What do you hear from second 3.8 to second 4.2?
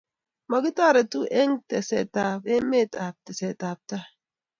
tai